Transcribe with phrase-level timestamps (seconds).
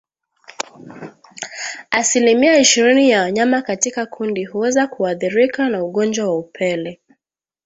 [1.91, 7.01] Asilimia ishirini ya wanyama katika kundi huweza kuathirika na ugonjwa wa upele